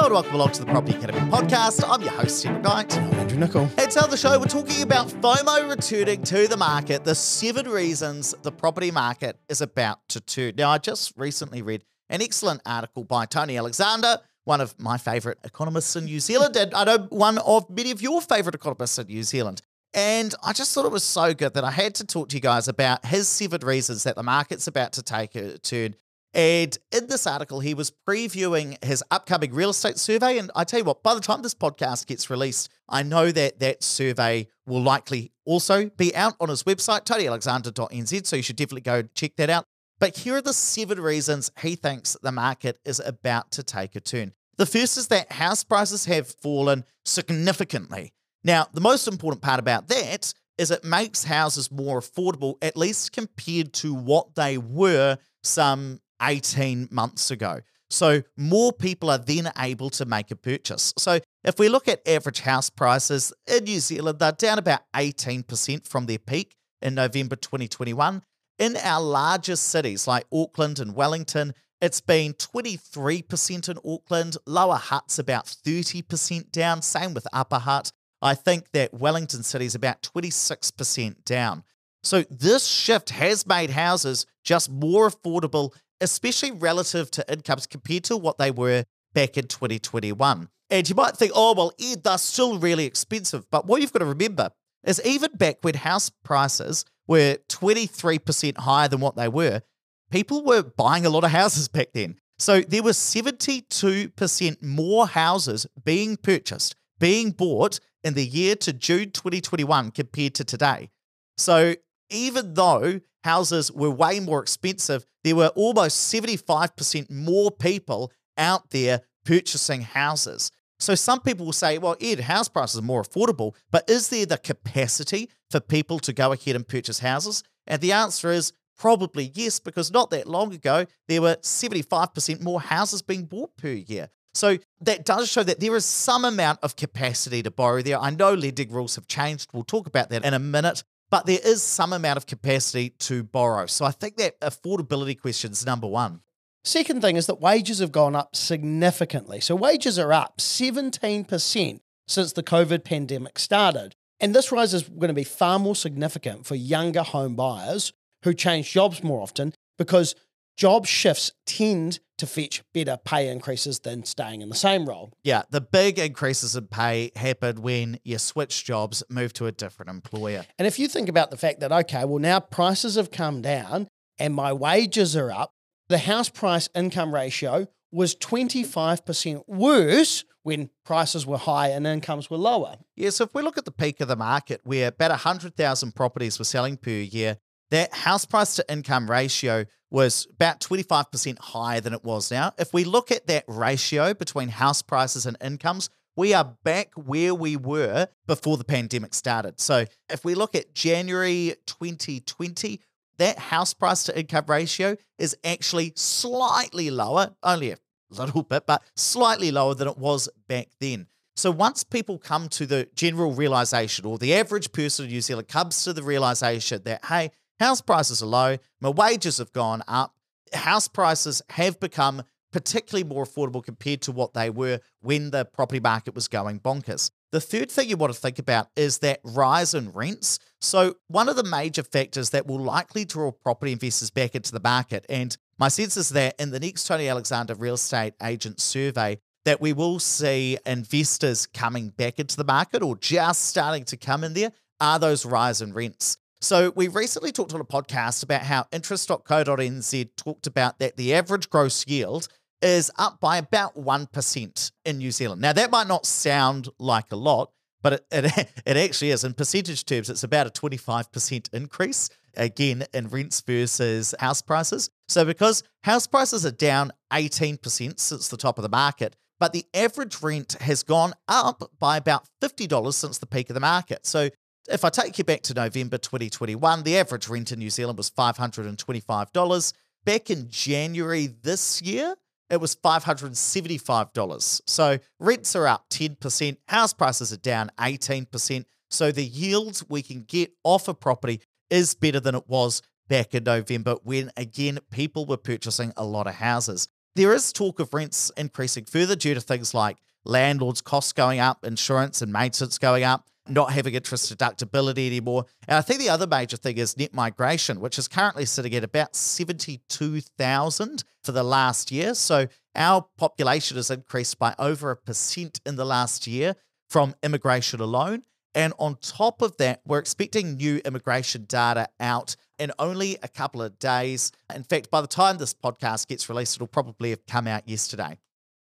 [0.00, 1.86] Hello and welcome along to the Property Academy podcast.
[1.86, 2.96] I'm your host, Stephen Knight.
[2.96, 3.68] I'm Andrew Nicol.
[3.76, 8.34] And on the show, we're talking about FOMO returning to the market, the seven reasons
[8.40, 10.54] the property market is about to turn.
[10.56, 15.36] Now, I just recently read an excellent article by Tony Alexander, one of my favourite
[15.44, 19.06] economists in New Zealand, and I know one of many of your favourite economists in
[19.08, 19.60] New Zealand.
[19.92, 22.40] And I just thought it was so good that I had to talk to you
[22.40, 25.94] guys about his seven reasons that the market's about to take a turn
[26.32, 30.38] and in this article, he was previewing his upcoming real estate survey.
[30.38, 33.58] And I tell you what, by the time this podcast gets released, I know that
[33.58, 38.26] that survey will likely also be out on his website, tonyalexander.nz.
[38.26, 39.64] So you should definitely go check that out.
[39.98, 44.00] But here are the seven reasons he thinks the market is about to take a
[44.00, 44.32] turn.
[44.56, 48.12] The first is that house prices have fallen significantly.
[48.44, 53.12] Now, the most important part about that is it makes houses more affordable, at least
[53.12, 57.60] compared to what they were some 18 months ago.
[57.90, 60.94] So more people are then able to make a purchase.
[60.96, 65.88] So if we look at average house prices in New Zealand, they're down about 18%
[65.88, 68.22] from their peak in November 2021.
[68.58, 75.18] In our largest cities like Auckland and Wellington, it's been 23% in Auckland, Lower Hutt's
[75.18, 77.90] about 30% down, same with Upper Hutt.
[78.20, 81.64] I think that Wellington City is about 26% down.
[82.02, 88.16] So this shift has made houses just more affordable especially relative to incomes compared to
[88.16, 88.84] what they were
[89.14, 90.48] back in 2021.
[90.70, 93.50] And you might think, oh, well, Ed, they're still really expensive.
[93.50, 94.50] But what you've got to remember
[94.84, 99.62] is even back when house prices were 23% higher than what they were,
[100.10, 102.16] people were buying a lot of houses back then.
[102.38, 109.10] So there were 72% more houses being purchased, being bought in the year to June
[109.10, 110.90] 2021 compared to today.
[111.36, 111.74] So
[112.08, 119.02] even though houses were way more expensive, there were almost 75% more people out there
[119.24, 120.50] purchasing houses.
[120.78, 124.24] So some people will say, well, Ed, house prices are more affordable, but is there
[124.24, 127.42] the capacity for people to go ahead and purchase houses?
[127.66, 132.62] And the answer is probably yes, because not that long ago, there were 75% more
[132.62, 134.08] houses being bought per year.
[134.32, 137.98] So that does show that there is some amount of capacity to borrow there.
[137.98, 139.50] I know lending rules have changed.
[139.52, 143.22] We'll talk about that in a minute but there is some amount of capacity to
[143.22, 143.66] borrow.
[143.66, 146.20] So I think that affordability question is number one.
[146.62, 149.40] Second thing is that wages have gone up significantly.
[149.40, 153.94] So wages are up 17% since the COVID pandemic started.
[154.20, 157.92] And this rise is going to be far more significant for younger home buyers
[158.22, 160.14] who change jobs more often because
[160.56, 165.12] job shifts tend to fetch better pay increases than staying in the same role.
[165.24, 169.90] Yeah, the big increases in pay happened when you switch jobs, move to a different
[169.90, 170.44] employer.
[170.58, 173.88] And if you think about the fact that, okay, well, now prices have come down
[174.18, 175.52] and my wages are up,
[175.88, 182.36] the house price income ratio was 25% worse when prices were high and incomes were
[182.36, 182.76] lower.
[182.96, 186.38] Yeah, so if we look at the peak of the market where about 100,000 properties
[186.38, 187.38] were selling per year,
[187.70, 192.52] that house price to income ratio was about 25% higher than it was now.
[192.58, 197.34] If we look at that ratio between house prices and incomes, we are back where
[197.34, 199.60] we were before the pandemic started.
[199.60, 202.80] So if we look at January 2020,
[203.18, 207.78] that house price to income ratio is actually slightly lower, only a
[208.10, 211.06] little bit, but slightly lower than it was back then.
[211.36, 215.48] So once people come to the general realization, or the average person in New Zealand
[215.48, 220.14] comes to the realization that, hey, House prices are low, my wages have gone up.
[220.54, 222.22] House prices have become
[222.52, 227.10] particularly more affordable compared to what they were when the property market was going bonkers.
[227.32, 230.38] The third thing you want to think about is that rise in rents.
[230.60, 234.60] So, one of the major factors that will likely draw property investors back into the
[234.60, 239.20] market, and my sense is that in the next Tony Alexander real estate agent survey,
[239.44, 244.24] that we will see investors coming back into the market or just starting to come
[244.24, 244.50] in there
[244.80, 246.16] are those rise in rents.
[246.42, 251.50] So we recently talked on a podcast about how interest.co.nz talked about that the average
[251.50, 252.28] gross yield
[252.62, 255.42] is up by about 1% in New Zealand.
[255.42, 257.50] Now that might not sound like a lot,
[257.82, 259.22] but it, it, it actually is.
[259.22, 264.88] In percentage terms, it's about a 25% increase, again, in rents versus house prices.
[265.08, 269.66] So because house prices are down 18% since the top of the market, but the
[269.74, 274.06] average rent has gone up by about $50 since the peak of the market.
[274.06, 274.30] So
[274.70, 278.10] if I take you back to November 2021, the average rent in New Zealand was
[278.10, 279.72] $525.
[280.04, 282.14] Back in January this year,
[282.48, 284.60] it was $575.
[284.66, 288.64] So rents are up 10%, house prices are down 18%.
[288.90, 293.34] So the yield we can get off a property is better than it was back
[293.34, 296.88] in November when, again, people were purchasing a lot of houses.
[297.16, 301.64] There is talk of rents increasing further due to things like landlords' costs going up,
[301.64, 305.46] insurance and maintenance going up, not having interest deductibility anymore.
[305.68, 308.84] And I think the other major thing is net migration, which is currently sitting at
[308.84, 312.14] about 72,000 for the last year.
[312.14, 316.56] So our population has increased by over a percent in the last year
[316.88, 318.22] from immigration alone.
[318.54, 323.62] And on top of that, we're expecting new immigration data out in only a couple
[323.62, 324.32] of days.
[324.54, 328.18] In fact, by the time this podcast gets released, it'll probably have come out yesterday.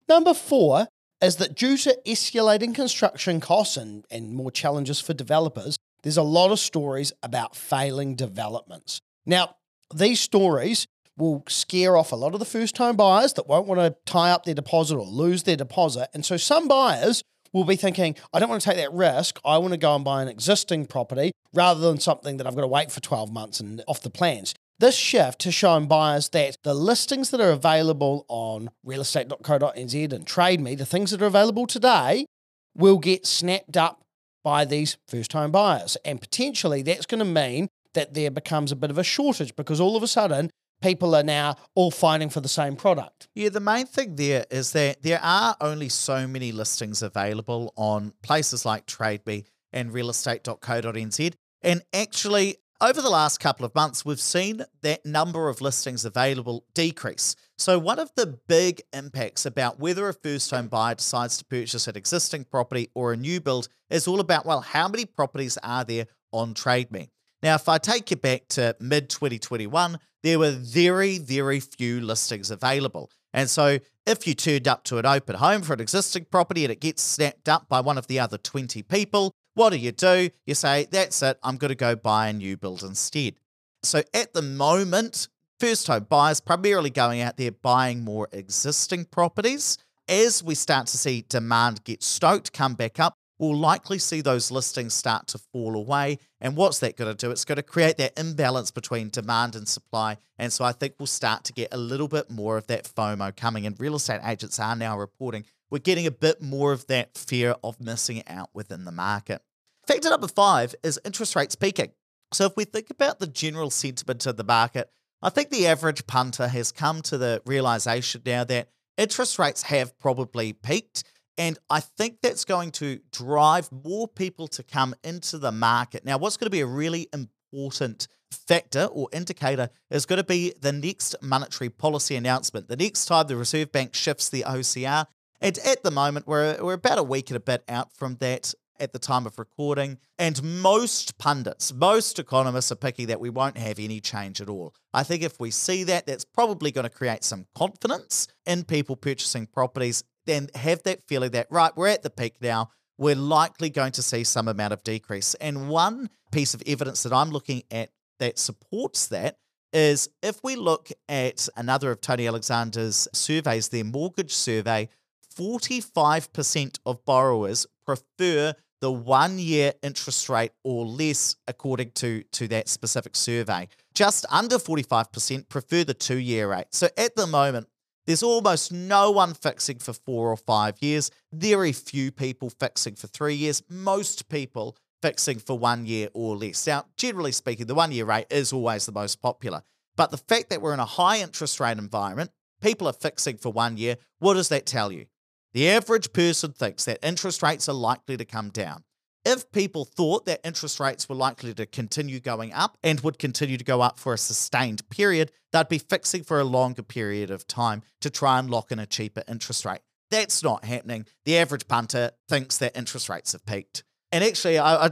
[0.08, 0.86] Number four
[1.22, 6.22] is that due to escalating construction costs and, and more challenges for developers, there's a
[6.22, 9.00] lot of stories about failing developments.
[9.24, 9.54] Now,
[9.94, 10.86] these stories
[11.16, 14.30] will scare off a lot of the first time buyers that won't want to tie
[14.30, 16.08] up their deposit or lose their deposit.
[16.12, 17.22] And so some buyers
[17.52, 19.38] will be thinking, I don't want to take that risk.
[19.44, 22.62] I want to go and buy an existing property rather than something that I've got
[22.62, 24.54] to wait for 12 months and off the plans.
[24.82, 30.76] This shift has shown buyers that the listings that are available on realestate.co.nz and TradeMe,
[30.76, 32.26] the things that are available today,
[32.74, 34.02] will get snapped up
[34.42, 35.96] by these first time buyers.
[36.04, 39.78] And potentially that's going to mean that there becomes a bit of a shortage because
[39.78, 40.50] all of a sudden
[40.82, 43.28] people are now all fighting for the same product.
[43.36, 48.14] Yeah, the main thing there is that there are only so many listings available on
[48.24, 51.34] places like TradeMe and realestate.co.nz.
[51.64, 56.64] And actually, over the last couple of months, we've seen that number of listings available
[56.74, 57.36] decrease.
[57.56, 61.86] So, one of the big impacts about whether a first home buyer decides to purchase
[61.86, 65.84] an existing property or a new build is all about, well, how many properties are
[65.84, 67.08] there on TradeMe?
[67.40, 72.50] Now, if I take you back to mid 2021, there were very, very few listings
[72.50, 73.10] available.
[73.32, 76.72] And so, if you turned up to an open home for an existing property and
[76.72, 80.30] it gets snapped up by one of the other 20 people, what do you do?
[80.46, 83.34] You say, that's it, I'm going to go buy a new build instead.
[83.82, 85.28] So, at the moment,
[85.58, 89.78] first home buyers primarily going out there buying more existing properties.
[90.08, 94.50] As we start to see demand get stoked, come back up, we'll likely see those
[94.50, 96.18] listings start to fall away.
[96.40, 97.30] And what's that going to do?
[97.30, 100.16] It's going to create that imbalance between demand and supply.
[100.38, 103.34] And so I think we'll start to get a little bit more of that FOMO
[103.36, 103.66] coming.
[103.66, 107.56] And real estate agents are now reporting we're getting a bit more of that fear
[107.64, 109.40] of missing out within the market.
[109.86, 111.92] Factor number five is interest rates peaking.
[112.34, 114.90] So if we think about the general sentiment of the market,
[115.22, 119.98] I think the average punter has come to the realization now that interest rates have
[119.98, 121.04] probably peaked
[121.38, 126.04] and I think that's going to drive more people to come into the market.
[126.04, 130.52] Now, what's going to be a really important factor or indicator is going to be
[130.60, 132.68] the next monetary policy announcement.
[132.68, 135.06] The next time the Reserve Bank shifts the OCR.
[135.42, 138.54] And at the moment, we're, we're about a week and a bit out from that
[138.78, 139.98] at the time of recording.
[140.18, 144.74] And most pundits, most economists are picking that we won't have any change at all.
[144.94, 148.96] I think if we see that, that's probably going to create some confidence in people
[148.96, 152.70] purchasing properties then have that feeling that, right, we're at the peak now.
[152.98, 155.34] We're likely going to see some amount of decrease.
[155.34, 157.90] And one piece of evidence that I'm looking at
[158.20, 159.38] that supports that
[159.72, 164.88] is if we look at another of Tony Alexander's surveys, their mortgage survey,
[165.34, 172.68] 45% of borrowers prefer the one year interest rate or less, according to, to that
[172.68, 173.68] specific survey.
[173.94, 176.66] Just under 45% prefer the two year rate.
[176.70, 177.68] So at the moment,
[178.06, 183.06] there's almost no one fixing for four or five years, very few people fixing for
[183.06, 186.66] three years, most people fixing for one year or less.
[186.66, 189.62] Now, generally speaking, the one year rate is always the most popular.
[189.96, 193.52] But the fact that we're in a high interest rate environment, people are fixing for
[193.52, 195.06] one year, what does that tell you?
[195.54, 198.84] The average person thinks that interest rates are likely to come down.
[199.24, 203.56] If people thought that interest rates were likely to continue going up and would continue
[203.56, 207.46] to go up for a sustained period, they'd be fixing for a longer period of
[207.46, 209.80] time to try and lock in a cheaper interest rate.
[210.10, 211.06] That's not happening.
[211.24, 213.84] The average punter thinks that interest rates have peaked.
[214.10, 214.90] And actually, I, I,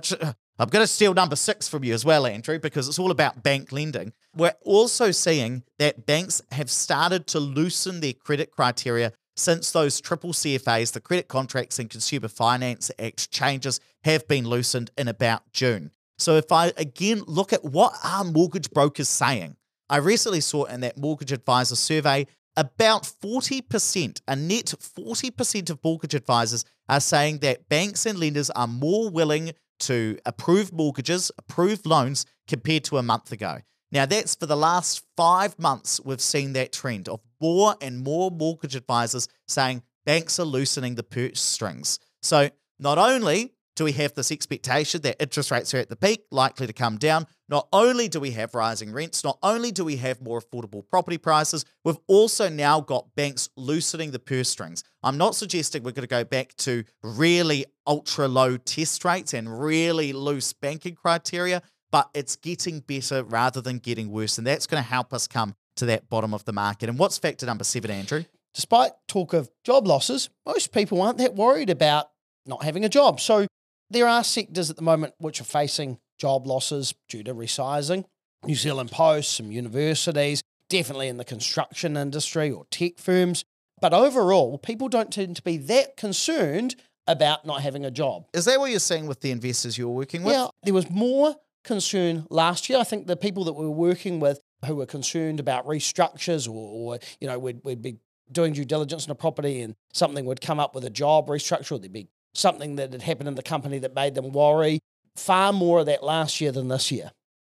[0.58, 3.42] I'm going to steal number six from you as well, Andrew, because it's all about
[3.42, 4.12] bank lending.
[4.36, 10.32] We're also seeing that banks have started to loosen their credit criteria since those triple
[10.32, 15.90] CFAs, the Credit Contracts and Consumer Finance Act changes have been loosened in about June.
[16.18, 19.56] So if I again look at what are mortgage brokers saying,
[19.88, 26.14] I recently saw in that mortgage advisor survey about 40%, a net 40% of mortgage
[26.14, 32.26] advisors are saying that banks and lenders are more willing to approve mortgages, approve loans
[32.46, 33.60] compared to a month ago.
[33.92, 38.30] Now, that's for the last five months, we've seen that trend of more and more
[38.30, 41.98] mortgage advisors saying banks are loosening the purse strings.
[42.22, 46.24] So, not only do we have this expectation that interest rates are at the peak,
[46.30, 49.96] likely to come down, not only do we have rising rents, not only do we
[49.96, 54.84] have more affordable property prices, we've also now got banks loosening the purse strings.
[55.02, 59.60] I'm not suggesting we're going to go back to really ultra low test rates and
[59.60, 64.38] really loose banking criteria, but it's getting better rather than getting worse.
[64.38, 66.88] And that's going to help us come to that bottom of the market.
[66.88, 68.24] And what's factor number seven, Andrew?
[68.54, 72.10] Despite talk of job losses, most people aren't that worried about
[72.46, 73.20] not having a job.
[73.20, 73.46] So
[73.90, 78.04] there are sectors at the moment which are facing job losses due to resizing.
[78.44, 83.44] New Zealand Post, some universities, definitely in the construction industry or tech firms.
[83.80, 88.26] But overall, people don't tend to be that concerned about not having a job.
[88.32, 90.34] Is that what you're seeing with the investors you're working with?
[90.34, 92.78] Yeah, there was more concern last year.
[92.78, 96.52] I think the people that we were working with who were concerned about restructures or,
[96.94, 97.96] or you know, we'd, we'd be
[98.30, 101.72] doing due diligence on a property and something would come up with a job restructure
[101.72, 104.80] or there'd be something that had happened in the company that made them worry.
[105.16, 107.10] Far more of that last year than this year.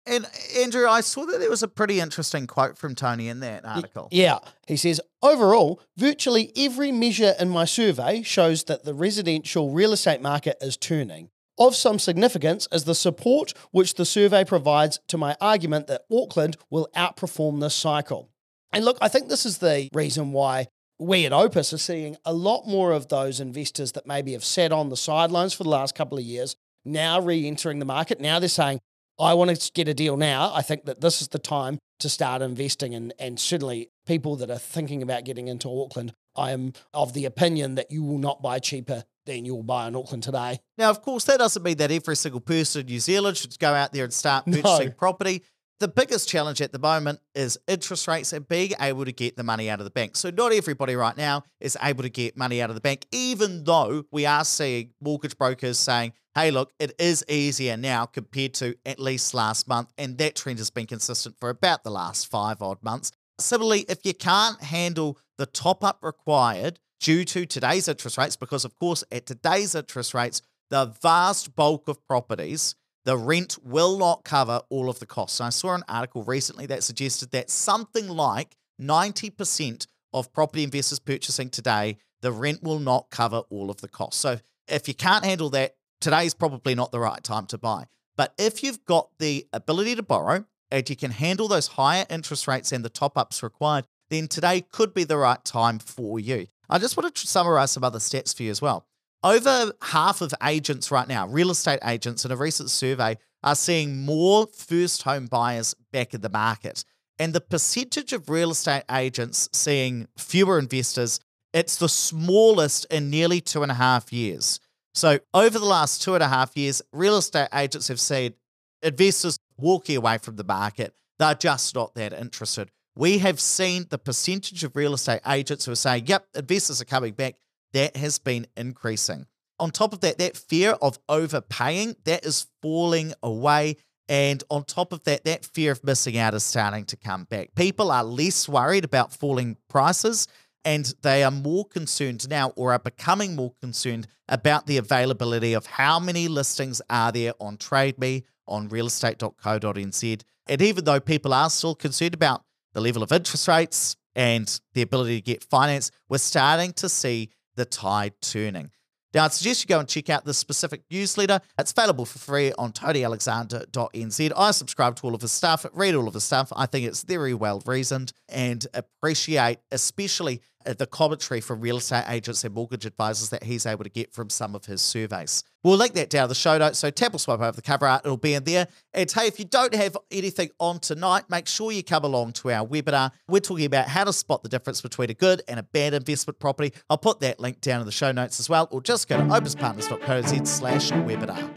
[0.08, 3.66] And Andrew, I saw that there was a pretty interesting quote from Tony in that
[3.66, 4.08] article.
[4.12, 4.38] Yeah.
[4.68, 10.22] He says, overall, virtually every measure in my survey shows that the residential real estate
[10.22, 11.30] market is turning.
[11.58, 16.58] Of some significance is the support which the survey provides to my argument that Auckland
[16.70, 18.30] will outperform this cycle.
[18.74, 20.68] And look, I think this is the reason why
[21.00, 24.72] we at Opes are seeing a lot more of those investors that maybe have sat
[24.72, 28.22] on the sidelines for the last couple of years now re entering the market.
[28.22, 28.80] Now they're saying,
[29.20, 30.54] I want to get a deal now.
[30.54, 32.94] I think that this is the time to start investing.
[32.94, 37.26] And, and certainly, people that are thinking about getting into Auckland, I am of the
[37.26, 40.60] opinion that you will not buy cheaper than you will buy in Auckland today.
[40.78, 43.74] Now, of course, that doesn't mean that every single person in New Zealand should go
[43.74, 44.94] out there and start purchasing no.
[44.98, 45.44] property.
[45.80, 49.44] The biggest challenge at the moment is interest rates and being able to get the
[49.44, 50.16] money out of the bank.
[50.16, 53.66] So, not everybody right now is able to get money out of the bank, even
[53.66, 58.76] though we are seeing mortgage brokers saying, hey, look, it is easier now compared to
[58.86, 59.92] at least last month.
[59.98, 63.12] And that trend has been consistent for about the last five odd months.
[63.40, 68.66] Similarly, if you can't handle the top up required due to today's interest rates, because
[68.66, 74.24] of course, at today's interest rates, the vast bulk of properties the rent will not
[74.24, 75.40] cover all of the costs.
[75.40, 79.86] And I saw an article recently that suggested that something like 90%
[80.16, 84.20] of property investors purchasing today, the rent will not cover all of the costs.
[84.20, 87.86] So if you can't handle that, today's probably not the right time to buy.
[88.18, 92.48] But if you've got the ability to borrow and you can handle those higher interest
[92.48, 96.48] rates and the top ups required, then today could be the right time for you.
[96.70, 98.86] I just want to summarize some other stats for you as well.
[99.24, 104.06] Over half of agents right now, real estate agents, in a recent survey, are seeing
[104.06, 106.84] more first home buyers back in the market.
[107.18, 111.20] And the percentage of real estate agents seeing fewer investors,
[111.54, 114.60] it's the smallest in nearly two and a half years.
[114.94, 118.34] So, over the last two and a half years, real estate agents have seen
[118.82, 120.94] investors walking away from the market.
[121.20, 122.72] They're just not that interested.
[122.96, 126.86] We have seen the percentage of real estate agents who are saying, yep, investors are
[126.86, 127.36] coming back
[127.74, 129.26] that has been increasing.
[129.60, 133.78] On top of that, that fear of overpaying, that is falling away.
[134.08, 137.56] And on top of that, that fear of missing out is starting to come back.
[137.56, 140.28] People are less worried about falling prices
[140.64, 145.66] and they are more concerned now or are becoming more concerned about the availability of
[145.66, 150.22] how many listings are there on TradeMe, on realestate.co.nz.
[150.48, 152.44] And even though people are still concerned about
[152.76, 157.30] the level of interest rates and the ability to get finance, we're starting to see
[157.56, 158.70] the tide turning.
[159.14, 161.40] Now, I'd suggest you go and check out this specific newsletter.
[161.58, 164.32] It's available for free on tonyalexander.nz.
[164.36, 166.52] I subscribe to all of his stuff, read all of his stuff.
[166.54, 172.06] I think it's very well reasoned and appreciate, especially Uh, the commentary from real estate
[172.08, 175.44] agents and mortgage advisors that he's able to get from some of his surveys.
[175.64, 176.80] We'll link that down the show notes.
[176.80, 178.68] So tap or swipe over the cover art, it'll be in there.
[178.94, 182.52] And hey, if you don't have anything on tonight, make sure you come along to
[182.52, 183.12] our webinar.
[183.28, 186.40] We're talking about how to spot the difference between a good and a bad investment
[186.40, 186.74] property.
[186.90, 189.24] I'll put that link down in the show notes as well, or just go to
[189.24, 191.52] opespartners.co.nz slash webinar.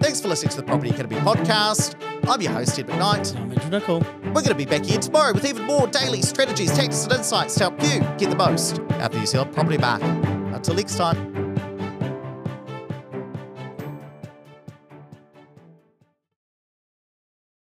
[0.00, 2.07] Thanks for listening to the Property Academy podcast.
[2.28, 3.34] I'm your host, Ed McKnight.
[3.36, 4.00] I'm Andrew Nicol.
[4.22, 7.54] We're going to be back here tomorrow with even more daily strategies, tactics, and insights
[7.54, 10.04] to help you get the most out of the New property market.
[10.54, 11.47] Until next time.